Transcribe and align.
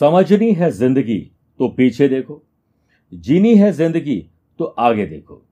समझनी 0.00 0.52
है 0.52 0.70
ज़िंदगी 0.70 1.18
तो 1.60 1.68
पीछे 1.68 2.08
देखो। 2.08 2.42
जीनी 3.12 3.54
है 3.56 3.70
ज़िंदगी 3.72 4.18
तो 4.60 4.64
आगे 4.64 5.06
देखो। 5.06 5.42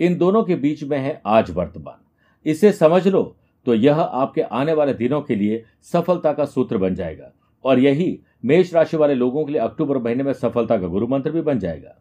इन 0.00 0.16
दोनों 0.18 0.42
के 0.44 0.54
बीच 0.56 0.82
में 0.84 0.98
है 0.98 1.20
आज 1.26 1.50
वर्तमान। 1.50 1.98
इसे 2.46 2.72
समझ 2.72 3.06
लो 3.08 3.22
तो 3.66 3.74
यह 3.74 4.00
आपके 4.00 4.40
आने 4.40 4.72
वाले 4.72 4.94
दिनों 4.94 5.20
के 5.22 5.34
लिए 5.34 5.62
सफलता 5.92 6.32
का 6.32 6.44
सूत्र 6.44 6.78
बन 6.78 6.94
जाएगा। 6.94 7.32
और 7.64 7.78
यही 7.78 8.18
मेष 8.44 8.72
राशि 8.74 8.96
वाले 8.96 9.14
लोगों 9.14 9.44
के 9.44 9.52
लिए 9.52 9.60
अक्टूबर 9.60 9.98
महीने 9.98 10.22
में 10.22 10.32
सफलता 10.34 10.78
का 10.78 10.86
गुरु 10.86 11.06
मंत्र 11.06 11.30
भी 11.30 11.40
बन 11.40 11.58
जाएगा। 11.58 11.96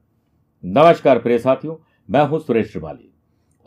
नमस्कार 0.64 1.20
प्रिय 1.20 1.40
साथियों, 1.40 1.76
मैं 2.10 2.22
हूँ 2.22 2.40
सुरेश 2.40 2.72
श्रिवाली। 2.72 3.12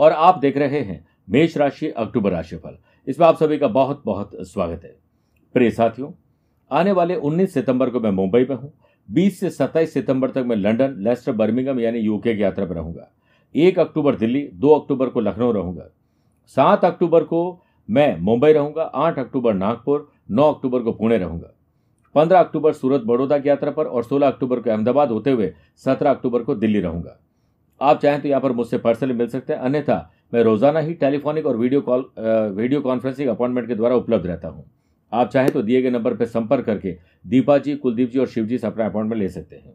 और 0.01 0.12
आप 0.12 0.39
देख 0.39 0.57
रहे 0.57 0.81
हैं 0.81 1.05
मेष 1.31 1.57
राशि 1.57 1.89
अक्टूबर 1.89 2.33
राशिफल। 2.33 2.79
इसमें 3.07 3.27
आप 3.27 3.37
सभी 3.37 3.59
का 3.59 3.69
बहुत 3.69 4.03
बहुत 4.07 4.31
स्वागत 4.43 4.84
है। 4.84 4.97
प्रिय 5.55 5.70
साथियों 5.70 6.11
आने 6.71 6.93
वाले 6.93 7.17
19 7.17 7.53
सितंबर 7.55 7.91
को 7.91 8.01
मैं 8.01 8.11
मुंबई 8.13 8.41
में 8.41 8.57
हूँ 8.57 8.73
20 9.09 9.39
से 9.41 9.51
27 9.51 9.93
सितंबर 9.93 10.31
तक 10.31 10.45
मैं 10.47 10.57
लंदन, 10.57 10.97
लेस्टर 10.99 11.33
बर्मिंगम 11.35 11.81
यानी 11.81 11.99
यूके 11.99 12.35
की 12.35 12.43
यात्रा 12.43 12.65
पर 12.67 12.75
रहूँगा। 12.75 13.09
एक 13.55 13.79
अक्टूबर 13.79 14.15
दिल्ली, 14.17 14.43
दो 14.45 14.69
अक्टूबर 14.71 15.09
को 15.09 15.21
लखनऊ 15.21 15.53
रहूँगा। 15.53 15.89
सात 16.57 16.85
अक्टूबर 16.85 17.25
को 17.25 17.61
मैं 17.89 18.19
मुंबई 18.19 18.53
रहूँगा, 18.53 18.83
आठ 18.83 19.19
अक्टूबर 19.19 19.55
नागपुर, 19.55 20.09
नौ 20.31 20.53
अक्टूबर 20.53 20.83
को 20.83 20.93
पुणे 20.93 21.19
रहूँगा। 21.19 21.55
पंद्रह 22.15 22.41
अक्टूबर 22.41 22.73
सूरत 22.73 23.03
बड़ौदा 23.03 23.39
की 23.39 23.48
यात्रा 23.48 23.71
पर 23.71 23.87
और 23.87 24.05
सोलह 24.05 24.27
अक्टूबर 24.27 24.61
को 24.61 24.71
अहमदाबाद 24.71 25.11
होते 25.11 25.31
हुए 25.31 25.53
सत्रह 25.85 26.11
अक्टूबर 26.11 26.43
को 26.43 26.55
दिल्ली 26.57 26.81
रहूँगा। 26.81 27.19
आप 27.81 28.01
चाहें 28.01 28.21
तो 28.21 28.29
यहाँ 28.29 28.41
पर 28.41 28.53
मुझसे 28.53 28.79
पर्सनली 28.79 29.14
मिल 29.14 29.29
सकते 29.29 29.53
हैं, 29.53 29.61
अन्यथा 29.61 30.11
मैं 30.35 30.42
रोज़ाना 30.42 30.81
ही 30.81 30.95
टेलीफोनिक 30.97 31.47
और 31.47 31.57
video 31.57 31.81
call 31.81 32.05
video 32.19 32.81
conferencing 32.81 33.29
appointment 33.29 33.69
के 33.69 33.75
द्वारा 33.75 33.97
उपलब्ध 33.97 34.27
रहता 34.27 34.48
हूँ। 34.48 34.64
आप 35.12 35.28
चाहें 35.28 35.51
तो 35.51 35.62
दिए 35.62 35.83
गए 35.83 35.91
नंबर 35.91 36.14
पर 36.14 36.25
संपर्क 36.25 36.64
करके 36.64 36.97
दीपा 37.27 37.59
जी 37.59 37.77
कुलदीप 37.77 38.11
जी 38.11 38.19
और 38.19 38.27
शिव 38.27 38.47
जी 38.47 38.59
से 38.59 38.67
अपना 38.67 38.87
अपॉइंटमेंट 38.87 39.23
ले 39.23 39.28
सकते 39.28 39.56
हैं। 39.56 39.75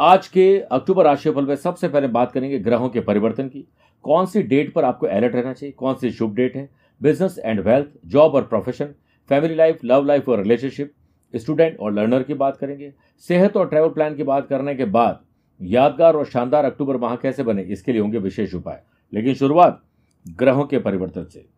आज 0.00 0.28
के 0.28 0.58
अक्टूबर 0.60 1.04
राशिफल 1.04 1.46
में 1.46 1.56
सबसे 1.56 1.88
पहले 1.88 2.08
बात 2.08 2.32
करेंगे 2.32 2.58
ग्रहों 2.58 2.88
के 2.88 3.00
परिवर्तन 3.00 3.48
की। 3.48 3.64
कौन 4.04 4.26
सी 4.26 4.42
डेट 4.42 4.72
पर 4.74 4.84
आपको 4.84 5.06
अलर्ट 5.06 5.34
रहना 5.34 5.52
चाहिए? 5.52 5.72
कौन 5.72 5.94
सी 5.94 6.10
शुभ 6.10 6.34
डेट 6.34 6.56
है? 6.56 6.68
बिज़नेस 7.02 7.38
एंड 7.38 7.60
वेल्थ 7.60 7.86
जॉब 8.06 8.34
और 8.34 8.42
profession 8.42 8.94
family 9.28 9.54
life 9.54 9.78
love 9.84 10.04
life 10.04 10.28
और 10.28 10.42
रिलेशनशिप 10.42 10.92
स्टूडेंट 11.34 11.78
और 11.78 11.92
लर्नर 11.92 12.22
की 12.22 12.34
बात 12.34 12.56
करेंगे। 12.56 12.92
सेहत 13.18 13.56
और 13.56 13.68
ट्रैवल 13.68 13.88
प्लान 13.88 14.14
की 14.14 14.22
बात 14.22 14.46
करने 14.46 14.74
के 14.74 14.84
बाद 14.84 15.24
यादगार 15.60 16.16
और 16.16 16.26
शानदार 16.26 16.64
अक्टूबर 16.64 16.96
माह 16.96 17.16
कैसे 17.16 17.42
बने, 17.42 17.62
इसके 17.62 17.92
लिए 17.92 18.00
होंगे 18.00 18.18
विशेष 18.18 18.54
उपाय। 18.54 18.82
लेकिन 19.12 19.34
शुरुआत 19.34 19.82
ग्रहों 20.28 20.64
के 20.64 20.78
परिवर्तन 20.78 21.24
से। 21.24 21.53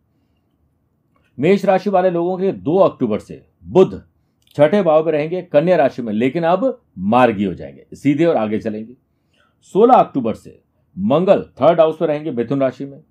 मेष 1.37 1.65
राशि 1.65 1.89
वाले 1.89 2.09
लोगों 2.09 2.37
के 2.37 2.51
दो 2.51 2.77
अक्टूबर 2.77 3.19
से 3.19 3.45
बुध 3.65 4.01
छठे 4.55 4.81
भाव 4.83 5.05
में 5.05 5.11
रहेंगे, 5.11 5.41
कन्या 5.41 5.75
राशि 5.75 6.01
में, 6.01 6.13
लेकिन 6.13 6.43
अब 6.43 6.81
मार्गी 6.97 7.43
हो 7.43 7.53
जाएँगे, 7.53 7.95
सीधे 7.95 8.25
और 8.25 8.35
आगे 8.35 8.59
चलेंगे। 8.59 8.93
16 9.75 9.93
अक्टूबर 9.93 10.33
से 10.33 10.61
मंगल 10.97 11.41
थर्ड 11.61 11.79
हाउस 11.79 12.01
में 12.01 12.07
रहेंगे, 12.07 12.31
मिथुन 12.31 12.61
राशि 12.61 12.85
में। 12.85 13.01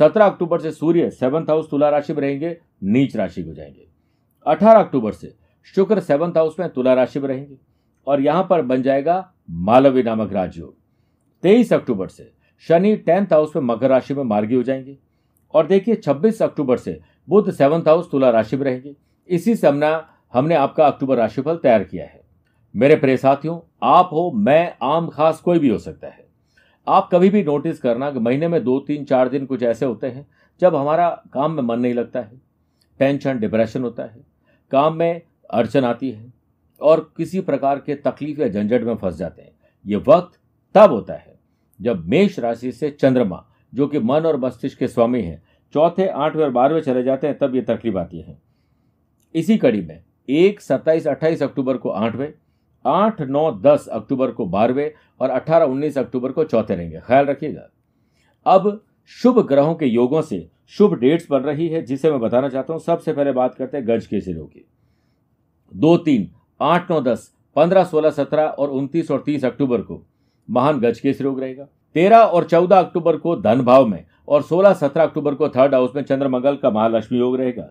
17 0.00 0.26
अक्टूबर 0.26 0.60
से 0.60 0.70
सूर्य 0.70 1.10
सेवंथ 1.10 1.50
हाउस 1.50 1.70
तुला 1.70 1.88
राशि 1.88 2.12
में 2.12 2.20
रहेंगे, 2.20 2.56
नीच 2.84 3.16
राशि 3.16 3.42
हो 3.42 3.54
जाएँगे। 3.54 3.86
18 4.46 4.80
अक्टूबर 4.80 5.12
से 5.12 5.34
शुक्र 5.74 6.00
सेवंथ 6.00 6.36
हाउस 6.36 6.56
में 6.60 6.68
तुला 6.68 6.94
राशि 6.94 7.20
में 7.20 7.28
रहेंगे, 7.28 7.56
और 8.06 8.20
यहाँ 8.20 8.46
पर 8.50 8.62
बन 8.62 8.82
जाएगा 8.82 9.32
मालवी 9.50 10.02
नामक 10.02 10.32
राजयोग। 10.32 10.74
तेईस 11.42 11.72
अक्टूबर 11.72 12.08
से 12.08 12.32
शनि 12.68 12.96
टेंथ 12.96 13.32
हाउस 13.32 13.56
में 13.56 13.62
मकर 13.62 13.88
राशि 13.88 14.14
में 14.14 14.22
मार्गी 14.24 14.54
हो 14.54 14.62
जाएँगे, 14.62 14.98
और 15.54 15.66
देखिए 15.66 15.94
26 15.94 16.42
अक्टूबर 16.42 16.76
से 16.76 17.00
बुध 17.28 17.50
सेवंथ 17.50 17.82
हाउस 17.82 18.10
तुला 18.10 18.30
राशि 18.30 18.56
में 18.56 18.64
रहेगी। 18.64 18.96
इसी 19.28 19.56
से 19.56 19.68
हमने 19.68 20.00
हमने 20.32 20.54
आपका 20.54 20.86
अक्टूबर 20.86 21.16
राशिफल 21.16 21.56
तैयार 21.56 21.84
किया 21.84 22.04
है। 22.04 22.20
मेरे 22.76 22.96
प्रिय 22.96 23.16
साथियों, 23.16 23.76
आप 23.82 24.10
हो, 24.12 24.32
मैं, 24.34 24.76
आम, 24.82 25.08
खास 25.08 25.40
कोई 25.40 25.58
भी 25.58 25.68
हो 25.68 25.78
सकता 25.78 26.08
है। 26.08 26.26
आप 26.88 27.08
कभी 27.12 27.30
भी 27.30 27.44
नोटिस 27.44 27.78
करना 27.78 28.10
कि 28.10 28.18
महीने 28.18 28.48
में 28.48 28.64
दो, 28.64 28.80
तीन, 28.80 29.04
चार 29.04 29.28
दिन 29.28 29.46
कुछ 29.46 29.62
ऐसे 29.62 29.86
होते 29.86 30.06
हैं 30.06 30.26
जब 30.60 30.76
हमारा 30.76 31.22
काम 31.32 31.52
में 31.52 31.62
मन 31.62 31.80
नहीं 31.80 31.94
लगता 31.94 32.20
है। 32.20 32.40
टेंशन, 32.98 33.38
डिप्रेशन 33.38 33.82
होता 33.82 34.02
है। 34.02 34.20
काम 34.70 34.94
में 34.94 35.22
अड़चन 35.50 35.84
आती 35.84 36.10
है 36.10 36.32
और 36.80 37.12
किसी 37.16 37.40
प्रकार 37.40 37.78
के 37.78 37.94
तकलीफ़ 37.94 38.40
या 38.40 38.48
झंझट 38.48 38.82
में 38.82 38.94
फंस 38.94 39.16
जाते 39.16 39.42
हैं। 39.42 39.52
ये 39.86 39.96
वक्त 39.96 40.38
तब 40.74 40.90
होता 40.90 41.14
है 41.14 41.34
जब 41.82 42.08
मेष 42.08 42.38
राशि 42.38 42.72
से 42.72 42.90
चंद्रमा, 42.90 43.46
जो 43.74 43.86
कि 43.86 43.98
मन 43.98 44.20
और 44.20 44.36
मस्तिष्क 44.36 44.78
के 44.78 44.88
स्वामी 44.88 45.22
हैं 45.22 45.42
चौथे 45.74 46.08
आठवें 46.08 46.44
और 46.44 46.50
बारहवें 46.50 46.80
चले 46.80 47.02
जाते 47.02 47.26
हैं, 47.26 47.38
तब 47.38 47.54
ये 47.54 47.62
तकलीफ़ 47.62 47.96
आती 47.96 48.20
है। 48.20 48.38
इसी 49.34 49.56
कड़ी 49.56 49.80
में, 49.80 50.02
एक, 50.30 50.60
सत्ताईस, 50.60 51.06
अट्ठाईस 51.06 51.42
अक्टूबर 51.42 51.76
को 51.76 51.88
आठवें, 51.88 52.32
आठ, 52.86 53.20
नौ, 53.20 53.52
दस 53.52 53.86
अक्टूबर 53.86 54.30
को 54.30 54.46
बारहवें 54.46 54.92
और 55.20 55.30
अठारह, 55.30 55.64
उन्नीस 55.64 55.98
अक्टूबर 55.98 56.32
को 56.32 56.44
चौथे 56.44 56.74
रहेंगे। 56.74 57.00
ख्याल 57.00 57.26
रखिएगा। 57.26 57.68
अब 58.46 58.84
शुभ 59.06 59.48
ग्रहों 59.48 59.74
के 59.74 59.86
योगों 59.86 60.22
से 60.22 60.50
शुभ 60.68 60.94
डेट्स 60.98 61.26
बन 61.30 61.38
रही 61.38 61.68
है, 61.68 61.82
जिसे 61.82 62.10
मैं 62.10 62.20
बताना 62.20 62.48
चाहता 62.48 62.72
हूँ। 62.72 62.80
सबसे 62.80 63.12
पहले 63.12 63.32
बात 63.32 63.54
करते 63.54 63.76
हैं 63.76 63.88
गज 63.88 64.06
के 64.06 64.20
सिरों 64.20 64.46
की। 64.46 64.66
दो, 65.76 65.96
तीन, 65.96 66.30
आठ, 66.60 66.90
नौ, 66.90 67.00
दस, 67.00 67.34
पंद्रह, 67.56 67.84
सोलह, 67.84 68.10
सत्रह 68.10 68.44
और 68.44 68.70
उनतीस 68.70 69.10
और 69.10 69.22
तीस 69.26 69.44
अक्टूबर 69.44 69.80
को 69.80 70.02
महान 70.50 70.80
गज 70.80 71.00
के 71.00 71.10
रोग 71.10 71.40
रहेगा। 71.40 71.68
तेरह 71.94 72.18
और 72.18 72.44
चौदह 72.44 72.78
अक्टूबर 72.78 73.16
को 73.16 73.36
धन 73.36 73.60
भाव 73.60 73.86
में 73.86 74.04
और 74.28 74.42
सोलह 74.42 74.72
सत्रह 74.72 75.02
अक्टूबर 75.02 75.34
को 75.34 75.48
थर्ड 75.48 75.74
हाउस 75.74 75.94
में 75.96 76.02
चंद्रमंगल 76.02 76.56
का 76.56 76.70
महालक्ष्मी 76.70 77.18
योग 77.18 77.36
रहेगा। 77.36 77.68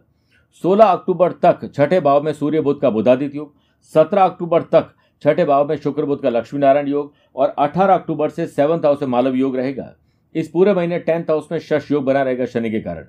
सोलह 0.64 0.86
अक्टूबर 0.86 1.32
तक 1.44 1.70
छठे 1.76 2.00
भाव 2.00 2.24
में 2.24 2.32
सूर्य 2.34 2.62
बुद्ध 2.62 2.80
का 2.82 2.90
बुधादित्य 2.90 3.38
योग, 3.38 3.54
सत्रह 3.96 4.24
अक्टूबर 4.24 4.62
तक 4.64 4.94
छठे 5.24 5.46
भाव 5.46 5.68
में 5.70 5.76
शुक्र 5.78 6.06
बुद्ध 6.06 6.22
का 6.24 6.30
लक्ष्मी 6.30 6.60
नारायण 6.60 6.88
योग 6.88 7.14
और 7.36 7.50
अठारह 7.50 7.94
अक्टूबर 7.94 8.30
से 8.30 8.48
सेवंथ 8.48 8.86
हाउस 8.86 9.02
में 9.02 9.10
मालव 9.10 9.36
योग 9.36 9.56
रहेगा। 9.56 9.94
इस 10.36 10.50
पूरे 10.50 10.74
महीने 10.74 11.00
टेंथ 11.00 11.24
हाउस 11.24 11.48
में 11.52 11.58
शश 11.60 11.92
योग 11.92 12.04
बना 12.04 12.22
रहेगा 12.24 12.46
शनि 12.46 12.72
के 12.72 12.80
कारण। 12.80 13.06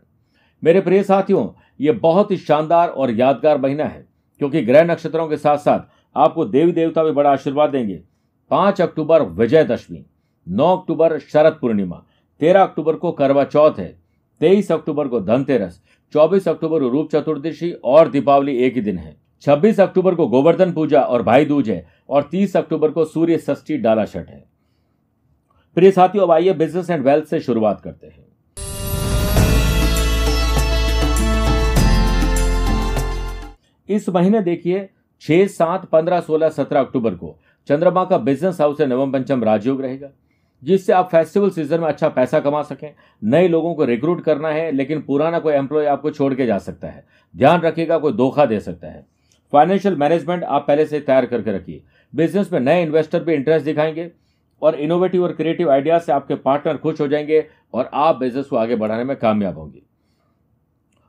मेरे 0.63 0.81
प्रिय 0.81 1.03
साथियों, 1.03 1.49
ये 1.81 1.93
बहुत 1.93 2.31
ही 2.31 2.37
शानदार 2.37 2.89
और 2.89 3.11
यादगार 3.11 3.61
महीना 3.61 3.85
है, 3.85 4.07
क्योंकि 4.41 4.63
ग्रह 4.63 4.85
नक्षत्रों 4.85 5.29
के 5.29 5.37
साथ 5.37 5.59
साथ 5.59 5.81
आपको 6.17 6.45
देवी 6.45 6.73
देवता 6.73 7.05
भी 7.05 7.11
बड़ा 7.11 7.31
आशीर्वाद 7.31 7.71
देंगे। 7.71 8.01
पाँच 8.51 8.81
अक्टूबर 8.81 9.23
विजयदशमी, 9.23 10.05
नौ 10.47 10.77
अक्टूबर 10.77 11.19
शरद 11.19 11.59
पूर्णिमा 11.61 12.05
तेरह 12.41 12.63
अक्टूबर 12.63 12.95
को 12.95 13.13
करवा 13.13 13.45
चौथ 13.45 13.79
है। 13.79 13.89
तेईस 14.41 14.71
अक्टूबर 14.73 15.09
को 15.09 15.21
धनतेरस, 15.21 15.81
चौबीस 16.13 16.49
अक्टूबर 16.49 16.81
को 16.81 16.89
रूप 16.89 17.11
चतुर्दशी 17.11 17.71
और 17.73 18.09
दीपावली 18.09 18.57
एक 18.57 18.75
ही 18.75 18.81
दिन 18.81 18.99
है। 18.99 19.17
छब्बीस 19.43 19.81
अक्टूबर 19.81 20.15
को 20.15 20.27
गोवर्धन 20.27 20.73
पूजा 20.73 21.01
और 21.01 21.23
भाई 21.23 21.45
दूज 21.45 21.71
है 21.71 21.87
और 22.09 22.23
तीस 22.23 22.57
अक्टूबर 22.57 22.91
को 22.91 23.05
सूर्य 23.05 23.39
षष्ठी 23.39 23.77
डाला 23.77 24.05
छठ 24.05 24.29
है। 24.29 24.45
प्रिय 25.77 25.91
साथियों, 25.91 26.25
अब 26.25 26.31
आइए 26.31 26.53
बिज़नेस 26.53 26.91
एंड 26.91 27.05
वेल्थ 27.05 27.25
से 27.25 27.41
शुरुआत 27.41 27.81
करते 27.81 28.07
हैं। 28.07 28.23
इस 33.89 34.09
महीने 34.09 34.41
देखिए, 34.41 34.89
छह 35.23 35.47
सात 35.47 35.85
पंद्रह 35.85 36.21
सोलह 36.21 36.49
सत्रह 36.49 36.81
अक्टूबर 36.81 37.15
को 37.15 37.37
चंद्रमा 37.69 38.05
का 38.05 38.19
बिज़नेस 38.19 38.61
हाउस 38.61 38.79
से 38.79 38.87
नवम 38.87 39.13
पंचम 39.13 39.45
राजयोग 39.45 39.81
रहेगा। 39.83 40.09
जिससे 40.65 40.93
आप 40.93 41.09
फेस्टिवल 41.09 41.51
सीज़न 41.51 41.81
में 41.81 41.89
अच्छा 41.89 42.09
पैसा 42.09 42.41
कमा 42.41 42.63
सकें। 42.63 42.95
नए 43.25 43.49
लोगों 43.49 43.75
को 43.75 43.85
रिक्रूट 43.85 44.25
करना 44.25 44.49
है, 44.49 44.73
लेकिन 44.73 45.01
पुराना 45.01 45.39
कोई 45.39 45.55
एम्प्लॉय 45.55 45.87
आपको 45.87 46.11
छोड़ 46.11 46.35
के 46.35 46.47
जा 46.47 46.59
सकता 46.59 46.89
है। 46.89 47.05
ध्यान 47.37 47.61
रखिएगा, 47.61 47.99
कोई 47.99 48.13
धोखा 48.13 48.47
दे 48.47 48.61
सकता 48.61 48.87
है। 48.87 49.07
फाइनेंशियल 49.53 49.97
मैनेजमेंट 49.97 50.45
आप 50.45 50.65
पहले 50.69 50.87
से 50.87 51.01
तैयार 51.01 51.27
करके 51.27 51.53
रखिए। 51.53 51.83
बिज़नेस 52.15 52.53
में 52.53 52.61
नए 52.61 52.83
इन्वेस्टर 52.83 53.25
भी 53.25 53.35
इंटरेस्ट 53.35 53.65
दिखाएँगे 53.65 54.11
और 54.63 54.75
इनोवेटिव 54.75 55.23
और 55.23 55.33
क्रिएटिव 55.33 55.71
आइडियाज़ 55.71 56.03
से 56.03 56.13
आपके 56.13 56.35
पार्टनर 56.35 56.77
खुश 56.77 57.01
हो 57.01 57.09
जाएँगे 57.09 57.47
और 57.75 57.91
आप 57.95 58.17
बिज़नेस 58.17 58.47
को 58.47 58.57
आगे 58.57 58.77
बढ़ाने 58.77 59.05
में 59.05 59.17
कामयाब 59.17 59.59
होंगे। 59.59 59.83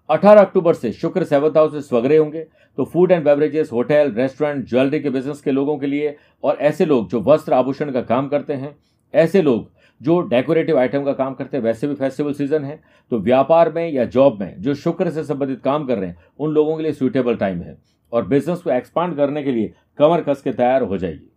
18 0.10 0.42
अक्टूबर 0.42 0.74
से 0.74 0.92
शुक्र 0.92 1.24
सेवंथ 1.24 1.52
हाउस 1.52 1.72
से 1.72 1.82
स्वग्रह 1.82 2.20
होंगे। 2.20 2.48
तो 2.78 2.86
food 2.86 3.12
and 3.12 3.24
beverages 3.26 3.72
hotel 3.72 4.12
restaurant 4.12 4.66
jewellery 4.68 5.00
के 5.00 5.10
बिज़नेस 5.10 5.42
के 5.42 5.52
लोगों 5.52 5.78
के 5.78 5.88
लिए 5.88 6.16
और 6.44 6.56
ऐसे 6.56 6.86
लोग 6.86 7.10
जो 7.10 7.22
वस्त्र 7.22 7.54
आभूषण 7.54 7.92
का 7.92 8.02
काम 8.02 8.28
करते 8.28 8.54
हैं 8.54 8.76
ऐसे 9.16 9.42
लोग 9.42 9.74
जो 10.02 10.20
डेकोरेटिव 10.22 10.78
आइटम 10.80 11.04
का 11.04 11.14
काम 11.14 11.34
करते 11.34 11.58
हैं, 11.58 11.64
वैसे 11.64 11.88
भी 11.88 11.96
फेस्टिवल 11.96 12.34
सीज़न 12.34 12.64
है 12.64 12.80
तो 13.12 13.20
व्यापार 13.20 13.72
में 13.74 13.90
या 13.90 14.06
जॉब 14.06 14.40
में 14.42 14.62
जो 14.62 14.74
शुक्र 14.76 15.12
से 15.12 15.24
संबंधित 15.24 15.62
काम 15.62 15.86
कर 15.88 15.98
रहे 15.98 16.10
हैं, 16.10 16.18
उन 16.40 16.52
लोगों 16.52 16.76
के 16.78 16.84
लिए 16.84 16.94
सुइटेबल 16.94 17.36
टाइम 17.36 17.62
है। 17.62 17.78
और 18.12 18.28
बिज़नेस 18.28 18.60
को 18.60 18.72
एक्सपांड 18.72 19.16
करने 19.18 19.44
के 19.44 19.52
लिए 19.52 19.74
कमर 19.98 20.22
कस 20.22 20.42
के 20.42 20.52
तैयार 20.52 20.82
हो 20.82 20.98
जाएगी 20.98 21.32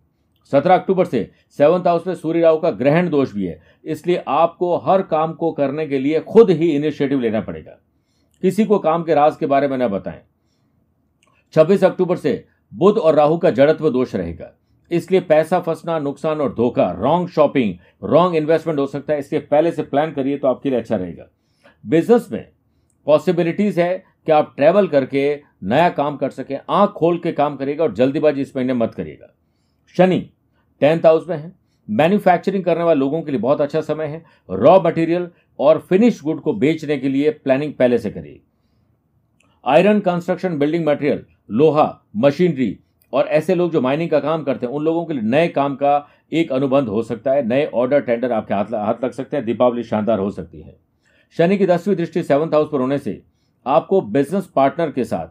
सत्रह 0.53 0.75
अक्टूबर 0.75 1.05
से 1.05 1.31
सेवंथ 1.59 1.87
हाउस 1.87 2.07
में 2.07 2.15
सूर्य 2.15 2.41
राहु 2.41 2.59
का 2.59 2.71
ग्रहण 2.71 3.09
दोष 3.11 3.33
भी 3.33 3.47
है, 3.47 3.61
इसलिए 3.85 4.23
आपको 4.29 4.77
हर 4.77 5.03
काम 5.03 5.33
को 5.33 5.51
करने 5.53 5.87
के 5.87 5.99
लिए 5.99 6.21
खुद 6.21 6.51
ही 6.51 6.71
इनिशिएटिव 6.71 7.21
लेना 7.21 7.41
पड़ेगा। 7.41 7.79
किसी 8.43 8.65
को 8.65 8.79
काम 8.79 9.03
के 9.03 9.15
राज 9.15 9.37
के 9.37 9.47
बारे 9.47 9.69
में 9.69 9.77
न 9.79 9.89
बताएँ। 9.89 10.21
26 11.55 11.85
अक्टूबर 11.85 12.17
से 12.17 12.45
बुध 12.73 12.99
और 12.99 13.15
राहु 13.15 13.39
का 13.39 13.51
जड़त्व 13.51 13.91
दोष 13.91 14.15
रहेगा। 14.15 14.53
इसलिए 14.91 15.21
पैसा 15.21 15.61
फंसना, 15.61 15.99
नुकसान 15.99 16.41
और 16.41 16.55
धोखा 16.55 16.91
रॉन्ग 16.93 17.29
शॉपिंग 17.29 17.75
रॉन्ग 18.05 18.37
इन्वेस्टमेंट 18.37 18.79
हो 18.79 18.87
सकता 18.87 19.13
है। 19.13 19.19
इसलिए 19.19 19.41
पहले 19.43 19.73
से 19.73 19.83
प्लान 19.83 20.13
करिए 20.13 20.39
तो 20.39 20.49
आपके 20.49 20.71
लिए 20.71 20.79
अच्छा 20.79 20.97
रहेगा। 20.97 21.29
बिज़नेस 21.85 22.29
में 22.33 22.47
पॉसिबिलिटीज 23.07 23.79
है 23.79 24.05
कि 24.27 24.33
आप 24.33 24.53
ट्रैवल 24.57 24.89
करके 24.89 25.41
नया 25.63 25.89
काम 25.89 26.17
कर 26.17 26.31
सकें, 26.31 26.59
आँख 26.71 26.91
खोल 26.91 27.19
के 27.19 27.33
काम 27.33 27.57
करिएगा 27.57 27.85
और 27.85 27.95
जल्दीबाजी 27.95 28.41
इस 28.41 28.57
महीने 28.57 28.73
मत 28.73 28.95
करिएगा। 28.95 29.35
शनि 29.97 30.19
टेंथ 30.81 31.07
हाउस 31.07 31.29
में 31.29 31.37
है। 31.37 31.53
मैन्युफैक्चरिंग 31.89 32.65
करने 32.65 32.85
वाले 32.85 32.99
लोगों 33.01 33.23
के 33.23 33.31
लिए 33.31 33.41
बहुत 33.41 33.61
अच्छा 33.61 33.81
समय 33.81 34.07
है। 34.07 34.25
रॉ 34.51 34.81
मटेरियल 34.81 35.29
और 35.59 35.79
फिनिश 35.89 36.23
गुड 36.23 36.41
को 36.41 36.53
बेचने 36.53 36.97
के 36.99 37.09
लिए 37.09 37.31
प्लानिंग 37.31 37.73
पहले 37.75 37.99
से 37.99 38.11
करिए। 38.11 38.41
आयरन 39.65 40.01
कंस्ट्रक्शन 40.01 40.59
बिल्डिंग 40.59 40.87
मटेरियल 40.87 41.25
लोहा 41.51 42.03
मशीनरी 42.17 42.79
और 43.13 43.27
ऐसे 43.27 43.55
लोग 43.55 43.71
जो 43.73 43.81
माइनिंग 43.81 44.11
का 44.11 44.21
काम 44.21 44.43
करते 44.45 44.67
हैं, 44.67 44.73
उन 44.73 44.85
लोगों 44.85 45.05
के 45.05 45.15
लिए 45.15 45.23
नए 45.23 45.49
काम 45.49 45.75
का 45.77 46.09
एक 46.33 46.53
अनुबंध 46.53 46.89
हो 46.89 47.03
सकता 47.03 47.33
है, 47.33 47.47
नए 47.47 47.65
ऑर्डर 47.67 48.01
टेंडर 48.01 48.33
आपके 48.33 48.55
हाथ 48.55 48.75
हाथ 48.75 49.05
लग 49.05 49.11
सकते 49.11 49.37
हैं, 49.37 49.45
दीपावली 49.47 49.83
शानदार 49.83 50.19
हो 50.19 50.31
सकती 50.31 50.61
है। 50.61 50.77
शनि 51.37 51.59
की 51.59 51.67
दसवीं 51.67 51.97
दृष्टि 51.97 52.23
सेवंथ 52.23 52.55
हाउस 52.55 52.69
पर 52.73 52.81
होने 52.81 52.99
से 52.99 53.23
आपको 53.67 54.01
बिज़नेस 54.01 54.47
पार्टनर 54.47 54.91
के 54.91 55.05
साथ 55.05 55.27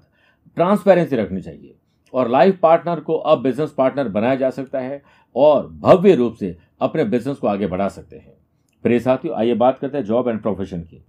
ट्रांसपेरेंसी 0.57 1.15
रखनी 1.15 1.41
चाहिए 1.41 1.75
और 2.13 2.29
लाइफ 2.29 2.59
पार्टनर 2.59 2.99
को 2.99 3.15
अब 3.15 3.41
बिज़नेस 3.41 3.73
पार्टनर 3.77 4.07
बनाया 4.07 4.35
जा 4.35 4.49
सकता 4.49 4.79
है 4.79 5.01
और 5.35 5.67
भव्य 5.67 6.15
रूप 6.15 6.33
से 6.33 6.55
अपने 6.81 7.03
बिज़नेस 7.03 7.37
को 7.37 7.47
आगे 7.47 7.67
बढ़ा 7.67 7.87
सकते 7.87 8.15
हैं। 8.15 8.33
प्रिय 8.83 8.99
साथियों, 8.99 9.35
आइए 9.35 9.53
बात 9.53 9.79
करते 9.79 9.97
हैं 9.97 10.05
जॉब 10.05 10.29
एंड 10.29 10.41
प्रोफेशन 10.41 10.81
की। 10.81 11.03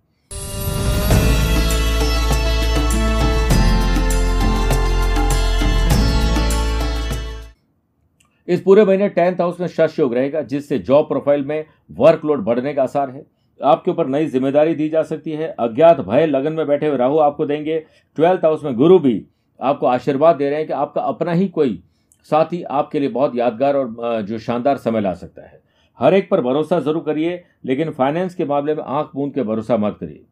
इस 8.48 8.60
पूरे 8.60 8.84
महीने 8.84 9.08
टेंथ 9.08 9.40
हाउस 9.40 9.58
में 9.60 9.66
शश 9.66 9.98
योग 9.98 10.14
रहेगा, 10.14 10.42
जिससे 10.42 10.78
जॉब 10.80 11.08
प्रोफ़ाइल 11.08 11.44
में 11.44 11.64
वर्कलोड 11.92 12.44
बढ़ने 12.44 12.72
का 12.74 12.82
आसार 12.82 13.10
है। 13.10 13.26
आपके 13.60 13.90
ऊपर 13.90 14.06
नई 14.06 14.26
ज़िम्मेदारी 14.26 14.74
दी 14.74 14.88
जा 14.88 15.02
सकती 15.02 15.32
है। 15.32 15.48
अज्ञात 15.60 16.00
भय 16.00 16.26
लगन 16.26 16.52
में 16.52 16.66
बैठे 16.66 16.86
हुए 16.86 16.96
राहु 16.96 17.18
आपको 17.18 17.46
देंगे। 17.46 17.78
ट्वेल्थ 18.18 18.44
हाउस 18.44 18.64
में 18.64 18.74
गुरु 18.74 18.98
भी 18.98 19.24
आपको 19.60 19.86
आशीर्वाद 19.86 20.36
दे 20.36 20.48
रहे 20.48 20.58
हैं 20.58 20.66
कि 20.66 20.72
आपका 20.72 21.00
अपना 21.02 21.32
ही 21.32 21.48
कोई 21.48 21.82
साथी 22.30 22.62
आपके 22.62 23.00
लिए 23.00 23.08
बहुत 23.08 23.36
यादगार 23.36 23.76
और 23.76 24.22
जो 24.22 24.38
शानदार 24.38 24.76
समय 24.76 25.00
ला 25.00 25.12
सकता 25.14 25.42
है। 25.42 25.60
हर 25.98 26.14
एक 26.14 26.28
पर 26.30 26.40
भरोसा 26.40 26.78
ज़रूर 26.80 27.02
करिए, 27.02 27.42
लेकिन 27.64 27.90
फाइनेंस 27.90 28.34
के 28.34 28.44
मामले 28.44 28.74
में 28.74 28.82
आँख 28.82 29.10
बूंद 29.14 29.32
के 29.34 29.42
भरोसा 29.42 29.76
मत 29.76 29.96
करिए। 30.00 30.24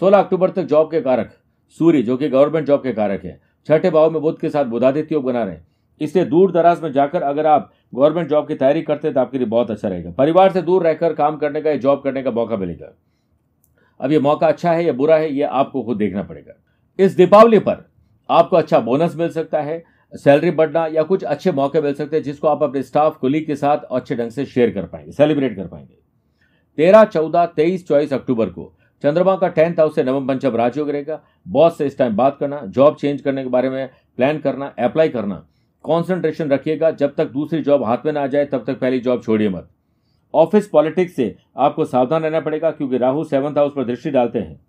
16 0.00 0.18
अक्टूबर 0.18 0.50
तक 0.50 0.62
जॉब 0.64 0.90
के 0.90 1.00
कारक 1.00 1.30
सूर्य 1.80 2.02
जो 2.02 2.16
कि 2.16 2.28
गवर्नमेंट 2.28 2.66
जॉब 2.66 2.82
के 2.82 2.92
कारक 2.92 3.24
है, 3.24 3.40
छठे 3.68 3.90
भाव 3.90 4.10
में 4.10 4.20
बुद्ध 4.22 4.38
के 4.40 4.50
साथ 4.50 4.64
बुधादित्य 4.64 5.14
योग 5.14 5.24
बना 5.24 5.42
रहे 5.44 5.54
हैं। 5.54 5.66
इसलिए 6.00 6.24
दूर 6.24 6.52
दराज 6.52 6.82
में 6.82 6.90
जाकर 6.92 7.22
अगर 7.22 7.46
आप 7.46 7.70
गवर्नमेंट 7.94 8.28
जॉब 8.28 8.48
की 8.48 8.54
तैयारी 8.54 8.82
करते 8.82 9.08
हैं 9.08 9.14
तो 9.14 9.20
आपके 9.20 9.38
लिए 9.38 9.46
बहुत 9.46 9.70
अच्छा 9.70 9.88
रहेगा। 9.88 10.10
परिवार 10.10 10.52
से 10.52 10.62
दूर 10.62 10.82
रहकर 10.82 11.12
काम 11.14 11.36
करने 11.36 11.60
का 11.62 11.70
या 11.70 11.76
जॉब 11.78 12.02
करने 12.02 12.22
का 12.22 12.30
मौका 12.30 12.56
मिलेगा। 12.56 12.92
अब 14.00 14.12
ये 14.12 14.18
मौका 14.20 14.46
अच्छा 14.46 14.72
है 14.72 14.84
या 14.84 14.92
बुरा 14.92 15.16
है, 15.16 15.32
ये 15.32 15.42
आपको 15.42 15.82
खुद 15.82 15.96
देखना 15.96 16.22
पड़ेगा। 16.22 16.54
इस 16.98 17.16
दीपावली 17.16 17.58
पर 17.58 17.84
आपको 18.28 18.56
अच्छा 18.56 18.80
बोनस 18.80 19.16
मिल 19.16 19.28
सकता 19.30 19.60
है, 19.62 19.82
सैलरी 20.12 20.50
बढ़ना 20.52 20.86
या 20.86 21.02
कुछ 21.02 21.24
अच्छे 21.24 21.52
मौके 21.52 21.80
मिल 21.80 21.94
सकते 21.94 22.16
हैं 22.16 22.22
जिसको 22.22 22.48
आप 22.48 22.62
अपने 22.62 22.82
स्टाफ, 22.82 23.16
कुलीग 23.16 23.46
के 23.46 23.56
साथ 23.56 23.78
अच्छे 23.90 24.16
ढंग 24.16 24.30
से 24.30 24.44
शेयर 24.46 24.70
कर 24.70 24.86
पाएँगे, 24.86 25.12
सेलिब्रेट 25.12 25.56
कर 25.56 25.66
पाएँगे। 25.66 25.94
तेरह, 26.78 27.04
चौदह, 27.04 27.46
तेईस, 27.46 27.86
चौबीस 27.88 28.12
अक्टूबर 28.12 28.48
को 28.48 28.72
चंद्रमा 29.04 29.34
का 29.36 29.48
टेंथ 29.48 29.78
हाउस 29.78 29.94
से 29.94 30.02
नवम 30.04 30.26
पंचम 30.28 30.56
राजयोग 30.56 30.90
रहेगा। 30.90 31.20
बॉस 31.48 31.76
से 31.78 31.86
इस 31.86 31.98
टाइम 31.98 32.16
बात 32.16 32.36
करना, 32.40 32.60
जॉब 32.60 32.96
चेंज 32.96 33.20
करने 33.20 33.42
के 33.42 33.48
बारे 33.48 33.70
में 33.70 33.88
प्लान 34.18 34.38
करना 34.38 34.72
अप्लाई 34.78 35.08
करना 35.08 35.44
कॉन्सेंट्रेशन 35.84 36.50
रखिएगा। 36.50 36.90
जब 36.92 37.14
तक 37.14 37.30
दूसरी 37.30 37.62
जॉब 37.62 37.84
हाथ 37.84 38.06
में 38.06 38.12
ना 38.12 38.22
आ 38.22 38.26
जाए, 38.26 38.44
तब 38.44 38.64
तक 38.66 38.78
पहली 38.80 39.00
जॉब 39.00 39.22
छोड़िए 39.22 39.48
मत। 39.48 39.68
ऑफ़िस 40.34 40.68
पॉलिटिक्स 40.68 41.14
से 41.16 41.34
आपको 41.56 41.84
सावधान 41.84 42.22
रहना 42.22 42.40
पड़ेगा 42.40 42.70
क्योंकि 42.70 42.98
राहु 42.98 43.24
सेवंथ 43.24 43.58
हाउस 43.58 43.72
पर 43.76 43.84
दृष्टि 43.84 44.10
डालते 44.10 44.38
हैं। 44.38 44.60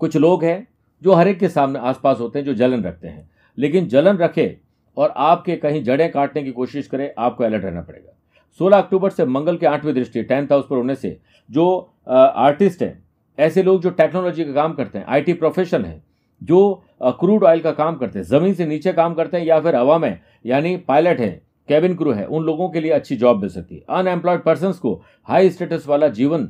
कुछ 0.00 0.16
लोग 0.16 0.44
हैं 0.44 0.66
जो 1.02 1.12
हर 1.12 1.28
एक 1.28 1.38
के 1.38 1.48
सामने 1.48 1.78
आसपास 1.78 2.20
होते 2.20 2.38
हैं, 2.38 2.46
जो 2.46 2.54
जलन 2.54 2.82
रखते 2.82 3.08
हैं। 3.08 3.30
लेकिन 3.58 3.86
जलन 3.88 4.16
रखे 4.16 4.56
और 4.96 5.12
आपके 5.16 5.56
कहीं 5.56 5.82
जड़ें 5.84 6.10
काटने 6.12 6.42
की 6.42 6.52
कोशिश 6.52 6.86
करें, 6.86 7.10
आपको 7.18 7.44
अलर्ट 7.44 7.64
रहना 7.64 7.82
पड़ेगा। 7.82 8.16
16 8.60 8.78
अक्टूबर 8.78 9.10
से 9.10 9.24
मंगल 9.26 9.56
के 9.56 9.66
आठवीं 9.66 9.94
दृष्टि 9.94 10.22
टेंथ 10.22 10.46
हाउस 10.46 10.66
पर 10.70 10.76
होने 10.76 10.94
से 10.94 11.18
जो 11.50 11.66
आर्टिस्ट 12.08 12.82
हैं, 12.82 13.02
ऐसे 13.38 13.62
लोग 13.62 13.80
जो 13.82 13.90
टेक्नोलॉजी 13.90 14.44
का 14.44 14.52
काम 14.52 14.74
करते 14.74 14.98
हैं 14.98 15.06
आईटी 15.06 15.32
प्रोफेशनल 15.32 15.84
हैं 15.84 16.02
जो 16.44 16.82
क्रूड 17.02 17.44
ऑयल 17.44 17.60
का 17.60 17.70
काम 17.72 17.96
करते 17.96 18.18
हैं, 18.18 18.26
ज़मीन 18.26 18.54
से 18.54 18.66
नीचे 18.66 18.92
काम 18.92 19.14
करते 19.14 19.36
हैं 19.36 19.44
या 19.44 19.60
फिर 19.60 19.76
हवा 19.76 19.98
में, 19.98 20.18
यानी 20.46 20.76
पायलट 20.78 21.20
है 21.20 21.30
कैबिन 21.68 21.94
क्रू 21.96 22.12
है, 22.12 22.26
उन 22.26 22.44
लोगों 22.44 22.68
के 22.68 22.80
लिए 22.80 22.90
अच्छी 22.92 23.16
जॉब 23.16 23.40
मिल 23.40 23.50
सकती 23.50 23.74
है। 23.74 23.82
अनएम्प्लॉयड 23.90 24.42
पर्सन 24.42 24.72
को 24.72 25.00
हाई 25.28 25.50
स्टेटस 25.50 25.86
वाला 25.88 26.08
जीवन, 26.10 26.48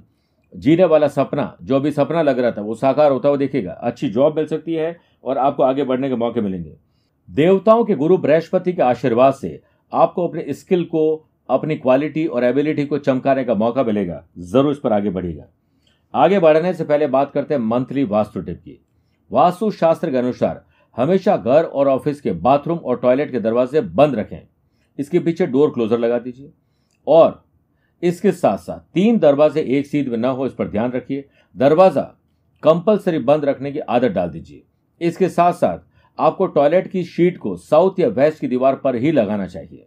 जीने 0.52 0.84
वाला 0.84 1.08
सपना, 1.08 1.56
जो 1.62 1.76
अभी 1.76 1.90
सपना 1.92 2.22
लग 2.22 2.38
रहा 2.38 2.50
था, 2.50 2.62
वो 2.62 2.74
साकार 2.74 3.12
होता 3.12 3.28
हुआ 3.28 3.36
देखेगा। 3.36 3.72
अच्छी 3.72 4.08
जॉब 4.10 4.36
मिल 4.36 4.46
सकती 4.46 4.74
है 4.74 4.96
और 5.24 5.38
आपको 5.38 5.62
आगे 5.62 5.84
बढ़ने 5.84 6.08
के 6.08 6.16
मौके 6.16 6.40
मिलेंगे। 6.40 6.76
देवताओं 7.28 7.84
के 7.84 7.94
गुरु 7.94 8.16
बृहस्पति 8.18 8.72
के 8.72 8.82
आशीर्वाद 8.82 9.34
से 9.34 9.60
आपको 9.92 10.26
अपने 10.28 10.52
स्किल 10.52 10.84
को, 10.84 11.26
अपनी 11.48 11.76
क्वालिटी 11.76 12.26
और 12.26 12.44
एबिलिटी 12.44 12.84
को 12.86 12.98
चमकाने 12.98 13.44
का 13.44 13.54
मौका 13.54 13.84
मिलेगा। 13.84 14.24
ज़रूर 14.40 14.72
इस 14.72 14.78
पर 14.78 14.92
आगे 14.92 15.10
बढ़ेगा 15.10 15.44
आगे 16.14 16.38
बढ़ने 16.38 16.72
से 16.74 16.84
पहले 16.84 17.06
बात 17.08 17.30
करते 17.32 17.54
हैं 17.54 17.60
मंथली 17.60 18.04
वास्तु 18.04 18.40
टिप 18.40 18.58
की। 18.58 18.78
वास्तु 19.34 19.70
शास्त्र 19.70 20.10
के 20.10 20.16
अनुसार 20.16 20.64
हमेशा 20.96 21.36
घर 21.36 21.64
और 21.64 21.88
ऑफ़िस 21.88 22.20
के 22.20 22.32
बाथरूम 22.32 22.78
और 22.78 22.96
टॉयलेट 22.96 23.30
के 23.32 23.40
दरवाजे 23.40 23.80
बंद 23.80 24.14
रखें। 24.14 24.40
इसके 24.98 25.18
पीछे 25.18 25.46
डोर 25.46 25.70
क्लोजर 25.70 25.98
लगा 25.98 26.18
दीजिए। 26.18 26.52
और 27.06 27.42
इसके 28.02 28.32
साथ 28.32 28.58
साथ 28.58 28.80
तीन 28.94 29.18
दरवाजे 29.18 29.62
एक 29.78 29.86
सीध 29.86 30.08
में 30.08 30.16
न 30.18 30.24
हो, 30.24 30.46
इस 30.46 30.52
पर 30.52 30.68
ध्यान 30.68 30.92
रखिए। 30.92 31.24
दरवाज़ा 31.56 32.02
कंपलसरी 32.62 33.18
बंद 33.18 33.44
रखने 33.44 33.72
की 33.72 33.78
आदत 33.78 34.12
डाल 34.12 34.30
दीजिए। 34.30 34.62
इसके 35.00 35.28
साथ 35.28 35.52
साथ 35.52 35.78
आपको 36.18 36.46
टॉयलेट 36.46 36.90
की 36.90 37.04
शीट 37.04 37.38
को 37.38 37.56
साउथ 37.56 38.00
या 38.00 38.08
वेस्ट 38.08 38.40
की 38.40 38.48
दीवार 38.48 38.76
पर 38.76 38.96
ही 38.96 39.12
लगाना 39.12 39.46
चाहिए। 39.46 39.86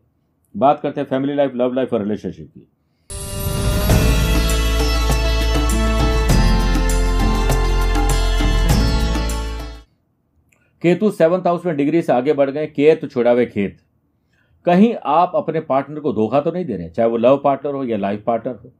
बात 0.56 0.80
करते 0.80 1.02
हैं 1.02 1.08
फैमिली 1.08 1.34
लाइफ 1.34 1.56
लव 1.56 1.74
लाइफ 1.74 1.94
और 1.94 2.02
रिलेशनशिप 2.02 2.48
की। 2.48 2.68
केतु 10.88 11.10
सेवंथ 11.12 11.48
हाउस 11.48 11.66
में 11.66 11.76
डिग्री 11.76 12.02
से 12.02 12.12
आगे 12.14 12.34
बढ़ 12.34 12.50
गए, 12.50 12.68
केत 12.68 13.02
छुड़ावे 13.12 13.46
खेत। 13.46 13.78
कहीं 14.66 14.94
आप 15.06 15.32
अपने 15.36 15.60
पार्टनर 15.62 16.00
को 16.00 16.12
धोखा 16.14 16.40
तो 16.42 16.52
नहीं 16.52 16.66
दे 16.66 16.76
रहे 16.78 16.90
चाहे 16.90 17.10
वो 17.10 17.18
लव 17.18 17.38
पार्टनर 17.38 17.74
हो 17.74 17.84
या 17.84 17.98
लाइफ 17.98 18.24
पार्टनर 18.26 18.54
हो। 18.56 18.72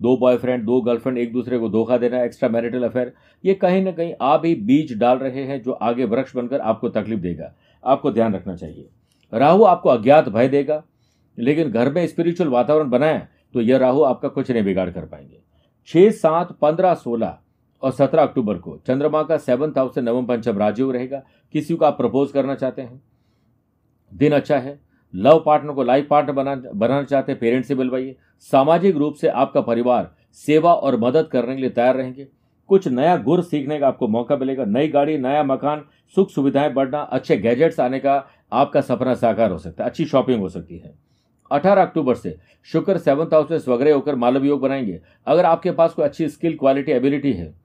दो 0.00 0.16
बॉयफ्रेंड 0.16 0.64
दो 0.64 0.80
गर्लफ्रेंड 0.80 1.18
एक 1.18 1.32
दूसरे 1.32 1.58
को 1.58 1.68
धोखा 1.68 1.96
देना 1.96 2.22
एक्स्ट्रा 2.24 2.48
मैरिटल 2.48 2.84
अफेयर 2.84 3.12
ये 3.44 3.54
कहीं 3.54 3.82
ना 3.84 3.92
कहीं 3.92 4.14
आप 4.22 4.46
ही 4.46 4.54
बीज 4.62 4.96
डाल 4.98 5.18
रहे 5.18 5.44
हैं 5.44 5.60
जो 5.62 5.72
आगे 5.72 6.04
वृक्ष 6.06 6.34
बनकर 6.36 6.60
आपको 6.62 6.88
तकलीफ़ 6.90 7.20
देगा। 7.20 7.52
आपको 7.84 8.12
ध्यान 8.12 8.34
रखना 8.34 8.56
चाहिए। 8.56 8.88
राहु 9.32 9.64
आपको 9.64 9.88
अज्ञात 9.88 10.28
भय 10.28 10.48
देगा, 10.48 10.82
लेकिन 11.38 11.70
घर 11.70 11.92
में 11.92 12.06
स्पिरिचुअल 12.06 12.50
वातावरण 12.50 12.90
बनाए 12.90 13.26
तो 13.54 13.60
यह 13.60 13.78
राहु 13.78 14.02
आपका 14.04 14.28
कुछ 14.30 14.50
नहीं 14.50 14.64
बिगाड़ 14.64 14.90
कर 14.90 15.04
पाएँगे। 15.04 15.40
छह, 15.88 16.10
सात, 16.10 16.58
पंद्रह, 16.60 16.94
सोलह 16.96 17.38
और 17.82 17.92
सत्रह 17.92 18.22
अक्टूबर 18.22 18.58
को 18.58 18.76
चंद्रमा 18.86 19.22
का 19.22 19.36
सेवंथ 19.36 19.72
हाउस 19.78 19.94
से 19.94 20.00
नवम 20.00 20.26
पंचम 20.26 20.58
राजयोग 20.58 20.92
रहेगा। 20.92 21.22
किसी 21.52 21.74
को 21.74 21.84
आप 21.84 21.96
प्रपोज 21.96 22.32
करना 22.32 22.54
चाहते 22.54 22.82
हैं? 22.82 23.02
दिन 24.14 24.32
अच्छा 24.32 24.58
है। 24.58 24.80
लव 25.14 25.42
पार्टनर 25.46 25.72
को 25.72 25.82
लाइफ 25.82 26.06
पार्टनर 26.10 26.32
बना, 26.32 26.54
बनाना 26.74 27.02
चाहते 27.02 27.32
हैं 27.32 27.38
पेरेंट्स 27.38 27.68
से 27.68 27.74
बुलवाइए 27.74 28.16
सामाजिक 28.38 28.96
रूप 28.96 29.14
से 29.14 29.28
आपका 29.28 29.60
परिवार 29.60 30.14
सेवा 30.32 30.74
और 30.74 31.00
मदद 31.00 31.26
करने 31.26 31.54
के 31.54 31.60
लिए 31.60 31.70
तैयार 31.70 31.96
रहेंगे। 31.96 32.28
कुछ 32.68 32.88
नया 32.88 33.16
गुर 33.16 33.42
सीखने 33.42 33.78
का 33.78 33.88
आपको 33.88 34.08
मौका 34.08 34.36
मिलेगा। 34.36 34.64
नई 34.64 34.88
गाड़ी, 34.88 35.18
नया 35.18 35.42
मकान, 35.42 35.84
सुख 36.14 36.30
सुविधाएँ 36.30 36.72
बढ़ना, 36.72 36.98
अच्छे 36.98 37.36
गैजेट्स 37.36 37.80
आने 37.80 37.98
का 37.98 38.26
आपका 38.52 38.80
सपना 38.80 39.14
साकार 39.14 39.50
हो 39.50 39.58
सकता 39.58 39.84
है। 39.84 39.90
अच्छी 39.90 40.04
शॉपिंग 40.04 40.40
हो 40.40 40.48
सकती 40.48 40.78
है। 40.78 40.94
18 41.50 41.82
अक्टूबर 41.82 42.14
से 42.14 42.38
शुक्र 42.64 42.98
सेवंथ 42.98 43.26
हाउस 43.26 43.50
में 43.50 43.58
स्वग्रह 43.58 43.94
होकर 43.94 44.14
मालव 44.14 44.44
योग 44.44 44.60
बनाएँगे। 44.60 45.00
अगर 45.26 45.44
आपके 45.44 45.70
पास 45.70 45.94
कोई 45.94 46.04
अच्छी 46.04 46.28
स्किल 46.28 46.56
क्वालिटी 46.56 46.92
एबिलिटी 46.92 47.32
है 47.32 47.61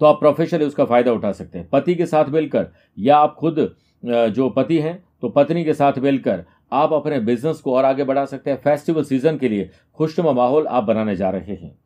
तो 0.00 0.06
आप 0.06 0.18
प्रोफेशनली 0.20 0.64
उसका 0.64 0.84
फ़ायदा 0.84 1.12
उठा 1.12 1.32
सकते 1.32 1.58
हैं। 1.58 1.68
पति 1.68 1.94
के 1.94 2.06
साथ 2.06 2.28
मिलकर 2.30 2.66
या 2.98 3.16
आप 3.16 3.34
खुद 3.34 3.68
जो 4.02 4.48
पति 4.50 4.78
हैं 4.78 5.02
तो 5.22 5.28
पत्नी 5.30 5.64
के 5.64 5.74
साथ 5.74 5.98
मिलकर 6.00 6.44
आप 6.72 6.92
अपने 6.92 7.18
बिज़नेस 7.20 7.60
को 7.60 7.74
और 7.74 7.84
आगे 7.84 8.04
बढ़ा 8.04 8.24
सकते 8.24 8.50
हैं। 8.50 8.60
फेस्टिवल 8.60 9.04
सीज़न 9.04 9.36
के 9.38 9.48
लिए 9.48 9.70
खुशनुमा 9.98 10.32
माहौल 10.32 10.66
आप 10.68 10.84
बनाने 10.84 11.16
जा 11.16 11.30
रहे 11.30 11.54
हैं। 11.54 11.76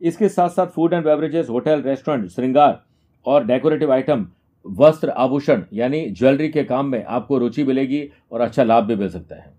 इसके 0.00 0.28
साथ 0.28 0.48
साथ 0.50 0.66
food 0.66 0.92
and 0.92 1.04
beverages 1.04 1.48
hotel 1.48 1.82
restaurant 1.82 2.28
श्रृंगार 2.30 2.80
और 3.26 3.44
डेकोरेटिव 3.46 3.92
आइटम 3.92 4.26
वस्त्र 4.64 5.10
आभूषण, 5.10 5.62
यानी 5.72 6.04
ज्वेलरी 6.10 6.48
के 6.48 6.64
काम 6.64 6.86
में 6.86 7.04
आपको 7.04 7.38
रुचि 7.38 7.64
मिलेगी 7.64 8.02
और 8.32 8.40
अच्छा 8.40 8.64
लाभ 8.64 8.84
भी 8.84 8.96
मिल 8.96 9.08
सकता 9.08 9.36
है। 9.36 9.54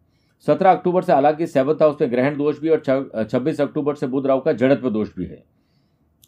सत्रह 0.47 0.71
अक्टूबर 0.71 1.03
से 1.03 1.13
हालाँकि 1.13 1.47
सेवंथ 1.47 1.81
हाउस 1.81 2.01
में 2.01 2.11
ग्रहण 2.11 2.37
दोष 2.37 2.59
भी 2.59 2.69
और 2.69 3.25
छब्बीस 3.25 3.61
अक्टूबर 3.61 3.95
से 3.95 4.07
बुध 4.07 4.27
राव 4.27 4.39
का 4.39 4.53
जड़त्व 4.53 4.89
दोष 4.89 5.15
भी 5.17 5.25
है। 5.25 5.43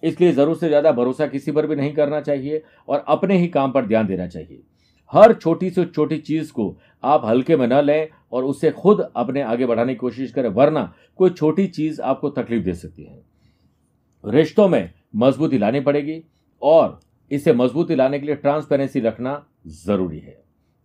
इसलिए 0.03 0.31
ज़रूरत 0.31 0.59
से 0.59 0.67
ज़्यादा 0.67 0.91
भरोसा 0.91 1.27
किसी 1.27 1.51
पर 1.51 1.67
भी 1.67 1.75
नहीं 1.75 1.93
करना 1.93 2.21
चाहिए 2.21 2.61
और 2.87 3.03
अपने 3.07 3.37
ही 3.37 3.47
काम 3.49 3.71
पर 3.71 3.85
ध्यान 3.85 4.07
देना 4.07 4.27
चाहिए। 4.27 4.61
हर 5.13 5.33
छोटी 5.33 5.69
से 5.69 5.85
छोटी 5.85 6.17
चीज़ 6.19 6.51
को 6.53 6.75
आप 7.03 7.25
हल्के 7.25 7.55
में 7.57 7.67
न 7.67 7.81
लें 7.81 8.07
और 8.31 8.43
उससे 8.43 8.71
खुद 8.71 9.01
अपने 9.15 9.41
आगे 9.43 9.65
बढ़ाने 9.65 9.93
की 9.93 9.97
कोशिश 9.97 10.31
करें, 10.31 10.49
वरना 10.49 10.93
कोई 11.19 11.29
छोटी 11.29 11.67
चीज़ 11.67 12.01
आपको 12.01 12.29
तकलीफ़ 12.31 12.63
दे 12.63 12.73
सकती 12.73 13.03
है। 13.03 13.21
रिश्तों 14.23 14.67
में 14.67 14.89
मजबूती 15.15 15.57
लानी 15.57 15.79
पड़ेगी 15.79 16.21
और 16.61 16.99
इसे 17.31 17.53
मजबूती 17.53 17.95
लाने 17.95 18.19
के 18.19 18.25
लिए 18.25 18.35
ट्रांसपेरेंसी 18.35 18.99
रखना 18.99 19.43
ज़रूरी 19.67 20.19
है। 20.19 20.37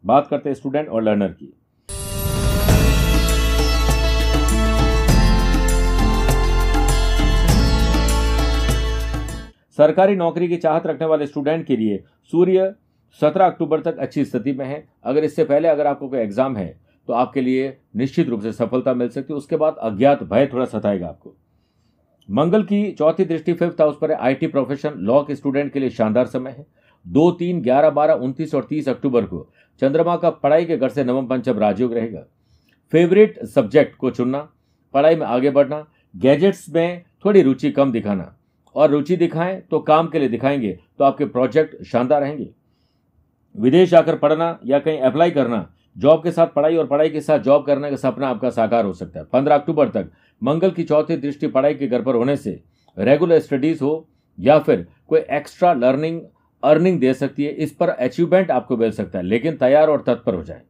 बात 0.04 0.26
करते 0.26 0.48
हैं 0.48 0.54
स्टूडेंट 0.54 0.88
और 0.88 1.02
लर्नर 1.02 1.28
की। 1.28 1.52
सरकारी 9.78 10.16
नौकरी 10.16 10.48
की 10.48 10.56
चाहत 10.58 10.86
रखने 10.86 11.06
वाले 11.06 11.26
स्टूडेंट 11.26 11.66
के 11.66 11.76
लिए 11.76 12.02
सूर्य 12.32 12.74
17 13.20 13.40
अक्टूबर 13.42 13.80
तक 13.80 13.98
अच्छी 13.98 14.24
स्थिति 14.24 14.52
में 14.52 14.64
है। 14.66 14.84
अगर 15.04 15.24
इससे 15.24 15.44
पहले 15.44 15.68
अगर 15.68 15.86
आपको 15.86 16.08
कोई 16.08 16.18
एग्ज़ाम 16.18 16.56
है 16.56 16.74
तो 17.08 17.12
आपके 17.12 17.40
लिए 17.40 17.76
निश्चित 17.96 18.28
रूप 18.28 18.42
से 18.42 18.52
सफलता 18.52 18.94
मिल 18.94 19.08
सकती 19.08 19.32
है। 19.32 19.36
उसके 19.36 19.56
बाद 19.56 19.76
अज्ञात 19.82 20.22
भय 20.24 20.46
थोड़ा 20.52 20.64
सताएगा 20.66 21.06
आपको। 21.08 21.34
मंगल 22.28 22.62
की 22.62 22.90
चौथी 22.92 23.24
दृष्टि 23.24 23.52
फिफ्थ 23.54 23.80
हाउस 23.80 23.96
पर 24.00 24.12
आईटी 24.12 24.46
प्रोफेशन 24.46 24.94
लॉ 24.98 25.22
के 25.22 25.34
स्टूडेंट 25.36 25.72
के 25.72 25.80
लिए 25.80 25.90
शानदार 25.90 26.26
समय 26.26 26.50
है। 26.50 26.66
दो 27.06 27.30
तीन 27.32 27.60
ग्यारह 27.62 27.90
बारह 27.90 28.14
उनतीस 28.16 28.54
और 28.54 28.64
तीस 28.64 28.88
अक्टूबर 28.88 29.24
को 29.24 29.46
चंद्रमा 29.82 30.16
का 30.16 30.30
पढ़ाई 30.32 30.64
के 30.64 30.76
घर 30.76 30.88
से 30.88 31.04
नवम 31.04 31.26
पंचम 31.26 31.58
राजयोग 31.58 31.94
रहेगा। 31.94 32.24
फेवरेट 32.92 33.44
सब्जेक्ट 33.46 33.96
को 33.96 34.10
चुनना, 34.10 34.38
पढ़ाई 34.94 35.16
में 35.16 35.26
आगे 35.26 35.50
बढ़ना 35.50 35.84
गैजेट्स 36.14 36.68
में 36.68 37.02
थोड़ी 37.24 37.42
रुचि 37.42 37.70
कम 37.72 37.92
दिखाना। 37.92 38.34
और 38.74 38.90
रुचि 38.90 39.16
दिखाएँ 39.16 39.60
तो 39.60 39.78
काम 39.80 40.08
के 40.08 40.18
लिए 40.18 40.28
दिखाएँगे 40.28 40.78
तो 40.98 41.04
आपके 41.04 41.24
प्रोजेक्ट 41.26 41.82
शानदार 41.84 42.20
रहेंगे। 42.20 42.48
विदेश 43.54 43.94
आकर 43.94 44.16
पढ़ना 44.16 44.58
या 44.66 44.78
कहीं 44.78 45.00
अप्लाई 45.00 45.30
करना 45.30 45.68
जॉब 45.96 46.22
के 46.22 46.30
साथ 46.30 46.46
पढ़ाई 46.46 46.76
और 46.76 46.86
पढ़ाई 46.86 47.10
के 47.10 47.20
साथ 47.20 47.38
जॉब 47.40 47.64
करने 47.66 47.90
का 47.90 47.96
सपना 47.96 48.28
आपका 48.28 48.50
साकार 48.50 48.84
हो 48.84 48.92
सकता 48.92 49.20
है। 49.20 49.26
पंद्रह 49.32 49.54
अक्टूबर 49.54 49.88
तक 49.88 50.10
मंगल 50.42 50.70
की 50.70 50.84
चौथी 50.84 51.16
दृष्टि 51.16 51.46
पढ़ाई 51.48 51.74
के 51.74 51.86
घर 51.86 52.02
पर 52.02 52.14
होने 52.14 52.36
से 52.36 52.60
रेगुलर 52.96 53.38
स्टडीज़ 53.40 53.82
हो 53.84 54.08
या 54.38 54.58
फिर 54.58 54.86
कोई 55.08 55.20
एक्स्ट्रा 55.30 55.72
लर्निंग 55.72 56.20
अर्निंग 56.62 56.98
दे 57.00 57.12
सकती 57.14 57.44
है, 57.44 57.50
इस 57.52 57.72
पर 57.72 57.88
अचीवमेंट 57.88 58.50
आपको 58.50 58.76
मिल 58.76 58.90
सकता 58.90 59.18
है, 59.18 59.24
लेकिन 59.24 59.56
तैयार 59.56 59.88
और 59.88 60.02
तत्पर 60.06 60.34
हो 60.34 60.42
जाए। 60.42 60.62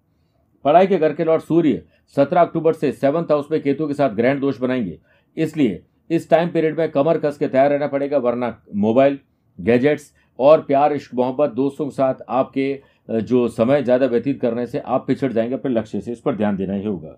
पढ़ाई 0.65 0.87
के 0.87 0.97
घर 0.99 1.13
के 1.13 1.25
लॉर्ड 1.25 1.43
सूर्य 1.43 1.83
सत्रह 2.17 2.41
अक्टूबर 2.41 2.73
से 2.73 2.91
सेवंथ 2.93 3.31
हाउस 3.31 3.49
में 3.51 3.61
केतु 3.63 3.87
के 3.89 3.95
साथ 3.95 4.11
ग्रैंड 4.11 4.41
दोष 4.41 4.59
बनाएँगे, 4.61 4.99
इसलिए 5.37 5.83
इस 6.11 6.29
टाइम 6.31 6.49
पीरियड 6.49 6.79
में 6.79 6.91
कमर 6.91 7.19
कस 7.19 7.37
के 7.39 7.47
तैयार 7.49 7.71
रहना 7.71 7.87
पड़ेगा, 7.87 8.19
वरना 8.19 8.57
मोबाइल 8.77 9.19
गैजेट्स 9.59 10.13
और 10.39 10.61
प्यार, 10.61 10.93
इश्क, 10.93 11.15
मोहब्बत 11.15 11.51
दोस्तों 11.51 11.85
के 11.87 11.91
साथ 11.91 12.15
आपके 12.29 12.81
जो 13.11 13.47
समय 13.49 13.83
ज़्यादा 13.83 14.07
व्यतीत 14.07 14.41
करने 14.41 14.67
से 14.67 14.79
आप 14.79 15.07
पिछड़ 15.07 15.33
जाएँगे, 15.33 15.55
अपने 15.55 15.73
लक्ष्य 15.73 16.01
से, 16.01 16.13
इस 16.13 16.21
पर 16.21 16.37
ध्यान 16.37 16.57
देना 16.57 16.75
ही 16.75 16.85
होगा। 16.85 17.17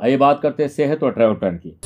आइए 0.00 0.16
बात 0.16 0.40
करते 0.40 0.62
हैं 0.62 0.70
सेहत 0.70 1.02
और 1.02 1.12
ट्रैवल 1.12 1.34
प्लान 1.34 1.56
की। 1.56 1.78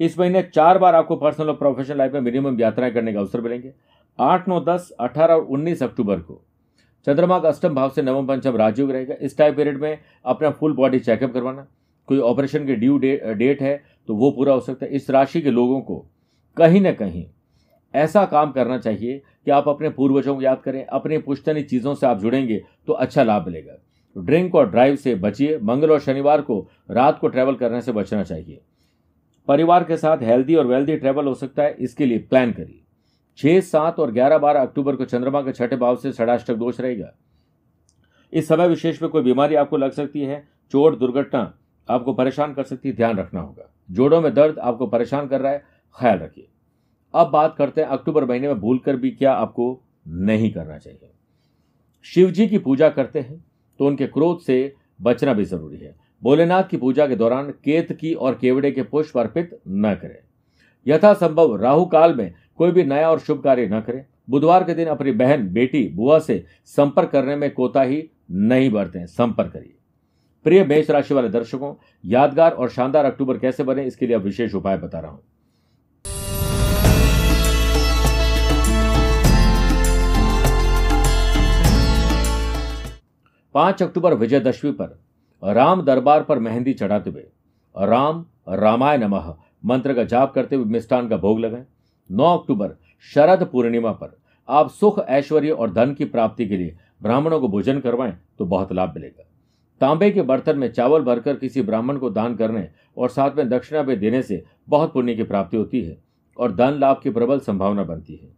इस 0.00 0.18
महीने 0.18 0.42
चार 0.44 0.78
बार 0.78 0.94
आपको 0.94 1.16
पर्सनल 1.16 1.48
और 1.48 1.54
प्रोफेशनल 1.56 1.98
लाइफ 1.98 2.12
में 2.12 2.20
मिनिमम 2.20 2.60
यात्राएँ 2.60 2.92
करने 2.92 3.12
का 3.12 3.20
अवसर 3.20 3.40
मिलेंगे। 3.40 3.72
आठ, 4.18 4.48
नौ, 4.48 4.60
दस, 4.60 4.90
अठारह 5.00 5.34
और 5.34 5.40
उन्नीस 5.40 5.82
अक्टूबर 5.82 6.18
को। 6.18 6.42
चंद्रमा 7.06 7.38
का 7.38 7.48
अष्टम 7.48 7.74
भाव 7.74 7.90
से 7.90 8.02
नवम 8.02 8.26
पंचम 8.26 8.56
राजयोग 8.56 8.90
रहेगा। 8.90 9.14
इस 9.20 9.36
टाइम 9.38 9.54
पीरियड 9.54 9.80
में 9.80 9.98
अपना 10.24 10.50
फुल 10.50 10.72
बॉडी 10.72 10.98
चेकअप 11.00 11.32
करवाना। 11.32 11.66
कोई 12.08 12.18
ऑपरेशन 12.20 12.66
की 12.66 12.74
ड्यू 12.74 12.98
डे, 12.98 13.16
डेट 13.28 13.62
है 13.62 13.82
तो 14.08 14.14
वो 14.14 14.30
पूरा 14.30 14.52
हो 14.52 14.60
सकता 14.60 14.86
है। 14.86 14.92
इस 14.92 15.10
राशि 15.10 15.40
के 15.40 15.50
लोगों 15.50 15.80
को 15.80 16.04
कहीं 16.56 16.80
ना 16.80 16.92
कहीं 16.92 17.24
ऐसा 17.94 18.24
काम 18.26 18.50
करना 18.52 18.78
चाहिए 18.78 19.22
कि 19.44 19.50
आप 19.50 19.68
अपने 19.68 19.88
पूर्वजों 19.88 20.34
को 20.36 20.42
याद 20.42 20.60
करें 20.62 20.84
अपने 20.86 21.18
पुश्तनी 21.20 21.62
चीज़ों 21.62 21.94
से 21.94 22.06
आप 22.06 22.20
जुड़ेंगे 22.20 22.62
तो 22.86 22.92
अच्छा 22.94 23.22
लाभ 23.22 23.46
मिलेगा। 23.46 23.76
ड्रिंक 24.16 24.54
और 24.54 24.70
ड्राइव 24.70 24.96
से 24.96 25.14
बचिए। 25.14 25.58
मंगल 25.58 25.90
और 25.90 26.00
शनिवार 26.00 26.40
को 26.40 26.58
रात 26.90 27.18
को 27.18 27.28
ट्रैवल 27.28 27.54
करने 27.54 27.80
से 27.80 27.92
बचना 27.92 28.22
चाहिए। 28.22 28.60
परिवार 29.48 29.84
के 29.84 29.96
साथ 29.96 30.22
हेल्दी 30.22 30.54
और 30.54 30.66
वेल्दी 30.66 30.96
ट्रैवल 30.96 31.26
हो 31.26 31.34
सकता 31.34 31.62
है 31.62 31.76
इसके 31.78 32.06
लिए 32.06 32.18
प्लान 32.20 32.52
करिए। 32.52 32.80
छह 33.38 33.60
सात 33.60 33.98
और 34.00 34.10
ग्यारह 34.12 34.38
बारह 34.38 34.62
अक्टूबर 34.62 34.96
को 34.96 35.04
चंद्रमा 35.04 35.40
के 35.42 35.52
छठे 35.52 35.76
भाव 35.76 35.96
से 35.96 36.12
षडाष्टक 36.12 36.54
दोष 36.54 36.80
रहेगा। 36.80 37.12
इस 38.32 38.48
समय 38.48 38.68
विशेष 38.68 39.00
में 39.02 39.10
कोई 39.10 39.22
बीमारी 39.22 39.54
आपको 39.54 39.76
लग 39.76 39.92
सकती 39.92 40.20
है, 40.20 40.42
चोट, 40.72 40.98
दुर्घटना 40.98 41.52
आपको 41.88 42.12
परेशान 42.12 42.54
कर 42.54 42.62
सकती 42.62 42.88
है, 42.88 42.94
ध्यान 42.96 43.18
रखना 43.18 43.40
होगा। 43.40 43.70
जोड़ों 43.88 44.20
में 44.20 44.32
दर्द 44.34 44.58
आपको 44.58 44.86
परेशान 44.86 45.26
कर 45.28 45.40
रहा 45.40 45.52
है, 45.52 45.62
ख्याल 45.96 46.18
रखिए। 46.18 46.48
अब 47.14 47.30
बात 47.30 47.54
करते 47.58 47.80
हैं 47.80 47.88
अक्टूबर 47.88 48.24
महीने 48.24 48.48
में 48.48 48.60
भूलकर 48.60 48.96
भी 48.96 49.10
क्या 49.10 49.32
आपको 49.32 49.80
नहीं 50.08 50.52
करना 50.52 50.78
चाहिए। 50.78 51.10
शिव 52.06 52.30
जी 52.30 52.46
की 52.46 52.58
पूजा 52.58 52.88
करते 52.88 53.20
हैं 53.20 53.44
तो 53.80 53.86
उनके 53.86 54.06
क्रोध 54.06 54.40
से 54.40 54.74
बचना 55.02 55.32
भी 55.32 55.44
ज़रूरी 55.44 55.76
है। 55.76 55.94
भोलेनाथ 56.22 56.64
की 56.64 56.76
पूजा 56.76 57.06
के 57.06 57.16
दौरान 57.16 57.50
केत 57.64 57.92
की 57.92 58.12
और 58.14 58.34
केवड़े 58.34 58.70
के 58.72 58.82
पुष्प 58.82 59.18
अर्पित 59.18 59.58
न 59.68 59.94
करें। 59.94 60.18
यथासंभव 60.86 61.54
राहु 61.56 61.84
काल 61.86 62.14
में 62.14 62.34
कोई 62.58 62.70
भी 62.70 62.84
नया 62.84 63.10
और 63.10 63.18
शुभ 63.18 63.42
कार्य 63.42 63.68
न 63.68 63.80
करें। 63.80 64.04
बुधवार 64.30 64.64
के 64.64 64.74
दिन 64.74 64.88
अपनी 64.88 65.12
बहन, 65.12 65.48
बेटी, 65.48 65.88
बुआ 65.88 66.18
से 66.18 66.44
संपर्क 66.66 67.10
करने 67.10 67.36
में 67.36 67.50
कोताही 67.54 68.02
नहीं 68.30 68.70
बरतें, 68.70 69.04
संपर्क 69.06 69.52
करिए। 69.52 69.74
प्रिय 70.46 70.64
मेष 70.64 70.90
राशि 70.90 71.14
वाले 71.14 71.28
दर्शकों, 71.28 71.74
यादगार 72.04 72.52
और 72.52 72.68
शानदार 72.70 73.04
अक्टूबर 73.04 73.38
कैसे 73.38 73.64
बने, 73.64 73.84
इसके 73.84 74.06
लिए 74.06 74.16
विशेष 74.16 74.54
उपाय 74.54 74.76
बता 74.76 75.00
रहा 75.00 75.10
हूँ। 75.10 75.22
पाँच 83.54 83.82
अक्टूबर 83.82 84.14
विजयदशमी 84.14 84.70
पर, 84.72 84.98
राम 85.42 85.82
दरबार 85.82 86.22
पर 86.22 86.38
मेहंदी 86.38 86.72
चढ़ाते 86.72 87.10
हुए, 87.10 87.26
राम 87.74 88.24
रामाय 88.50 88.98
नमः, 88.98 89.34
मंत्र 89.64 89.94
का 89.94 90.04
जाप 90.04 90.32
करते 90.34 90.56
हुए 90.56 90.64
मिष्ठान 90.64 91.08
का 91.08 91.16
भोग 91.16 91.40
लगाएँ। 91.40 91.64
नौ 92.10 92.36
अक्टूबर, 92.38 92.70
शरद 93.14 93.48
पूर्णिमा 93.52 93.92
पर। 93.92 94.16
आप 94.48 94.70
सुख, 94.70 94.98
ऐश्वर्य 94.98 95.50
और 95.50 95.72
धन 95.72 95.94
की 95.94 96.04
प्राप्ति 96.04 96.46
के 96.46 96.56
लिए 96.56 96.76
ब्राह्मणों 97.02 97.40
को 97.40 97.48
भोजन 97.48 97.80
करवाएँ 97.80 98.12
तो 98.38 98.44
बहुत 98.46 98.72
लाभ 98.72 98.94
मिलेगा। 98.94 99.24
तांबे 99.80 100.10
के 100.10 100.22
बर्तन 100.22 100.58
में 100.58 100.72
चावल 100.72 101.02
भरकर 101.02 101.36
किसी 101.36 101.62
ब्राह्मण 101.62 101.96
को 101.96 102.10
दान 102.10 102.36
करने 102.36 102.68
और 102.96 103.08
साथ 103.08 103.36
में 103.36 103.48
दक्षिणा 103.48 103.82
भी 103.82 103.96
देने 103.96 104.22
से 104.22 104.44
बहुत 104.68 104.92
पुण्य 104.92 105.14
की 105.14 105.22
प्राप्ति 105.22 105.56
होती 105.56 105.82
है 105.82 105.96
और 106.38 106.54
धन 106.54 106.78
लाभ 106.78 107.00
की 107.02 107.10
प्रबल 107.10 107.40
संभावना 107.40 107.84
बनती 107.84 108.14
है। 108.14 108.28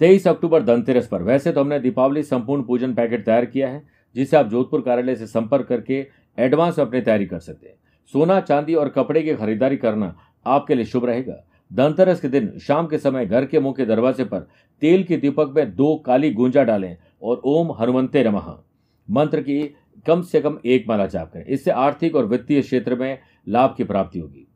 तेईस 0.00 0.26
अक्टूबर, 0.28 0.62
धनतेरस 0.62 1.06
पर। 1.06 1.22
वैसे 1.22 1.52
तो 1.52 1.60
हमने 1.60 1.78
दीपावली 1.80 2.22
संपूर्ण 2.22 2.62
पूजन 2.62 2.94
पैकेट 2.94 3.24
तैयार 3.24 3.44
किया 3.44 3.68
है, 3.68 3.82
जिसे 4.14 4.36
आप 4.36 4.46
जोधपुर 4.46 4.80
कार्यालय 4.80 5.16
से 5.16 5.26
संपर्क 5.26 5.66
करके 5.66 6.06
एडवांस 6.38 6.80
अपनी 6.80 7.00
तैयारी 7.00 7.26
कर 7.26 7.38
सकते 7.38 7.68
हैं। 7.68 7.74
सोना, 8.12 8.40
चांदी 8.40 8.74
और 8.74 8.88
कपड़े 8.88 9.22
की 9.22 9.34
खरीदारी 9.34 9.76
करना 9.76 10.16
आपके 10.46 10.74
लिए 10.74 10.84
शुभ 10.84 11.04
रहेगा। 11.04 11.44
धनतेरस 11.72 12.20
के 12.20 12.28
दिन 12.28 12.58
शाम 12.58 12.86
के 12.86 12.98
समय 12.98 13.26
घर 13.26 13.44
के 13.44 13.72
के 13.72 13.86
दरवाजे 13.86 14.24
पर 14.24 14.38
तेल 14.80 15.04
के 15.04 15.16
दीपक 15.16 15.52
में 15.56 15.74
दो 15.74 15.96
काली 15.96 16.30
गुंजा 16.30 16.62
डालें 16.62 16.96
और 17.22 17.42
ओम 17.44 17.72
हनुमंते 17.72 18.24
नमः। 18.24 18.52
मंत्र 19.10 19.40
की 19.40 19.74
कम 20.06 20.22
से 20.22 20.40
कम 20.40 20.58
एक 20.66 20.84
माला 20.88 21.06
जाप 21.06 21.32
करें। 21.32 21.44
इससे 21.44 21.70
आर्थिक 21.70 22.16
और 22.16 22.26
वित्तीय 22.26 22.62
क्षेत्र 22.62 22.96
में 22.96 23.18
लाभ 23.48 23.74
की 23.76 23.84
प्राप्ति 23.84 24.18
होगी। 24.18 24.46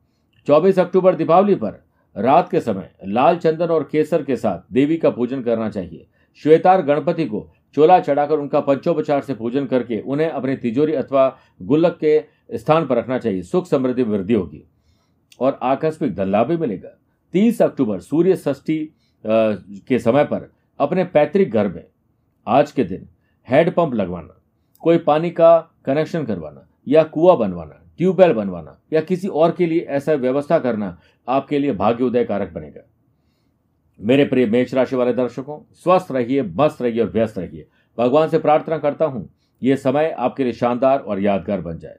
24 0.49 0.79
अक्टूबर 0.79 1.15
दीपावली 1.15 1.55
पर 1.55 1.85
रात 2.17 2.51
के 2.51 2.61
समय 2.61 2.91
लाल 3.07 3.37
चंदन 3.37 3.67
और 3.67 3.89
केसर 3.93 4.23
के 4.23 4.37
साथ 4.37 4.73
देवी 4.73 4.97
का 4.97 5.11
पूजन 5.11 5.43
करना 5.43 5.71
चाहिए। 5.71 6.07
श्वेतार 6.43 6.83
गणपति 6.83 7.25
को 7.25 7.53
चोला 7.75 7.99
चढ़ाकर 8.01 8.39
उनका 8.39 8.61
पंचोपचार 8.61 9.21
से 9.21 9.35
पूजन 9.35 9.67
करके 9.67 10.01
उन्हें 10.01 10.31
अपनी 10.31 10.57
तिजोरी 10.57 10.93
अथवा 10.93 11.39
गुल्लक 11.63 11.99
के 12.05 12.25
स्थान 12.59 12.87
पर 12.87 12.97
रखना 12.97 13.19
चाहिए। 13.19 13.43
सुख 13.43 13.67
समृद्धि 13.67 14.03
वृद्धि 14.03 14.35
होगी 14.35 14.63
और 15.41 15.59
आकस्मिक 15.63 16.15
धन 16.15 16.31
लाभ 16.31 16.47
भी 16.47 16.57
मिलेगा। 16.57 16.99
तीस 17.37 17.61
अक्टूबर, 17.63 17.99
सूर्य 18.01 18.37
षष्ठी 18.37 18.79
के 19.25 19.99
समय 19.99 20.25
पर 20.25 20.51
अपने 20.81 21.03
पैतृक 21.05 21.49
घर 21.49 21.69
में, 21.69 21.85
आज 22.47 22.71
के 22.73 22.85
दिन, 22.85 23.09
हेड 23.49 23.71
पंप 23.75 23.95
लगवाना, 23.95 24.41
कोई 24.83 24.99
पानी 24.99 25.31
का 25.31 25.59
कनेक्शन 25.85 26.25
करवाना, 26.25 26.67
या 26.87 27.03
कुआ 27.03 27.35
बनवाना, 27.37 27.81
ट्यूबवेल 27.99 28.33
बनवाना, 28.33 28.79
या 28.93 29.01
किसी 29.01 29.29
और 29.29 29.53
के 29.53 29.67
लिए 29.67 29.81
ऐसा 29.81 30.15
व्यवस्था 30.15 30.59
करना 30.59 30.97
आपके 31.29 31.59
लिए 31.59 31.73
भाग्योदय 31.75 32.25
कारक 32.25 32.53
बनेगा। 32.53 32.87
मेरे 34.01 34.25
प्रिय 34.25 34.47
मेष 34.47 34.75
राशि 34.75 34.97
वाले 34.97 35.13
दर्शकों, 35.13 35.61
स्वस्थ 35.75 36.13
रहिए, 36.13 36.43
मस्त 36.43 36.83
रहिए 36.83 37.01
और 37.01 37.11
व्यस्त 37.11 37.39
रहिए। 37.39 37.69
भगवान 37.99 38.29
से 38.29 38.39
प्रार्थना 38.39 38.79
करता 38.79 39.05
हूँ 39.05 39.29
यह 39.63 39.77
समय 39.77 40.11
आपके 40.11 40.45
लिए 40.45 40.53
शानदार 40.53 40.99
और 40.99 41.21
यादगार 41.21 41.61
बन 41.61 41.79
जाए। 41.79 41.99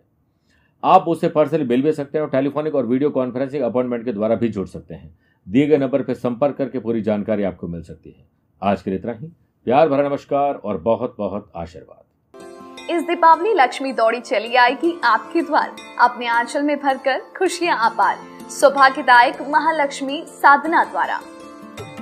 आप 0.88 1.08
उससे 1.08 1.28
पर्सनली 1.28 1.66
मिल 1.66 1.82
भी 1.82 1.92
सकते 1.92 2.18
हैं 2.18 2.26
और 2.26 2.30
टेलीफोनिक 2.32 2.76
और 2.76 2.86
वीडियो 2.86 3.10
कॉन्फ्रेंसिंग 3.10 3.64
अपॉइंटमेंट 3.64 4.06
के 4.06 4.12
द्वारा 4.14 4.36
भी 4.36 4.50
जुड़ 4.50 4.68
सकते 4.68 4.94
हैं। 4.94 5.18
दिए 5.48 5.66
गए 5.68 5.78
नंबर 5.78 6.02
पर 6.02 6.14
संपर्क 6.14 6.56
करके 6.58 6.80
पूरी 6.80 7.02
जानकारी 7.02 7.44
आपको 7.44 7.68
मिल 7.68 7.82
सकती 7.82 8.10
है। 8.10 8.26
आज 8.62 8.82
के 8.82 8.90
लिए 8.90 9.00
इतना 9.00 9.12
ही। 9.12 9.28
प्यार 9.66 9.90
भरा 9.90 10.08
नमस्कार 10.10 10.54
और 10.54 10.78
बहुत 10.78 11.16
बहुत 11.18 11.52
आशीर्वाद। 11.56 12.90
इस 12.92 13.04
दीपावली 13.04 13.54
लक्ष्मी 13.54 13.92
दौड़ी 13.92 14.20
चली 14.20 14.56
आएगी 14.56 15.00
आपके 15.04 15.42
द्वार। 15.42 15.76
अपने 16.00 16.28
आंचल 16.28 16.64
में 16.64 16.76
भरकर 16.80 17.20
खुशियाँ 17.38 17.78
अपार 17.92 18.18
सौभाग्यदायक 18.50 19.42
महालक्ष्मी 19.50 20.24
साधना 20.28 20.84
द्वारा। 20.84 21.20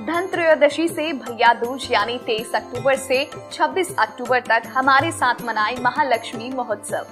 धन 0.06 0.26
त्रयोदशी 0.26 0.88
से 0.88 1.12
भैया 1.12 1.52
दूज 1.54 1.88
यानी 1.92 2.18
23 2.18 2.54
अक्टूबर 2.54 2.94
से 2.94 3.24
26 3.52 3.94
अक्टूबर 3.98 4.40
तक 4.40 4.62
हमारे 4.68 5.10
साथ 5.12 5.46
मनाए 5.46 5.76
महालक्ष्मी 5.82 6.50
महोत्सव। 6.50 7.06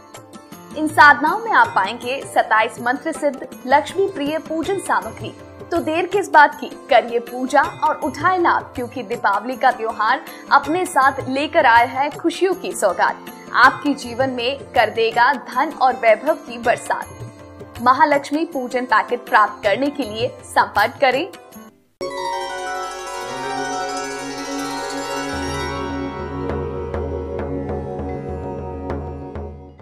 इन 0.76 0.88
साधनाओं 0.88 1.38
में 1.38 1.50
आप 1.52 1.73
पाएँगे 1.75 2.23
27 2.35 2.81
मंत्र 2.81 3.12
सिद्ध, 3.12 3.49
लक्ष्मी 3.66 4.07
प्रिय 4.09 4.38
पूजन 4.38 4.78
सामग्री। 4.78 5.28
तो 5.71 5.78
देर 5.78 6.07
किस 6.07 6.31
बात 6.31 6.54
की? 6.61 6.66
करिए 6.90 7.19
पूजा 7.19 7.62
और 7.62 7.97
उठाए 7.97 8.38
लाभ, 8.38 8.73
क्योंकि 8.76 9.02
दीपावली 9.02 9.57
का 9.57 9.71
त्योहार 9.71 10.25
अपने 10.52 10.85
साथ 10.87 11.28
लेकर 11.28 11.66
आया 11.66 11.87
है 11.87 12.11
खुशियों 12.11 12.54
की 12.54 12.73
सौगात। 12.73 13.25
आपके 13.54 13.95
जीवन 13.95 14.31
में 14.31 14.59
कर 14.59 14.90
देगा 14.90 15.33
धन 15.33 15.73
और 15.83 15.95
वैभव 15.95 16.35
की 16.35 16.59
बरसात। 16.59 17.81
महालक्ष्मी 17.83 18.45
पूजन 18.45 18.85
पैकेट 18.85 19.28
प्राप्त 19.28 19.62
करने 19.62 19.87
के 19.87 20.02
लिए 20.02 20.28
संपर्क 20.45 20.99
करें। 21.00 21.28